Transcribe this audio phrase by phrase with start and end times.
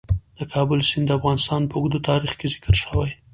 [0.37, 3.09] د کابل سیند د افغانستان په اوږده تاریخ کې ذکر شوی.